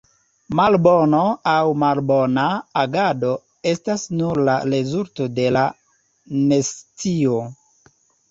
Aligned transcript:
Malbono 0.59 1.17
aŭ 1.51 1.57
malbona 1.81 2.45
agado 2.85 3.35
estas 3.73 4.05
nur 4.21 4.41
la 4.49 4.55
rezulto 4.71 5.29
de 5.41 5.45
la 5.59 5.65
nescio. 6.49 7.37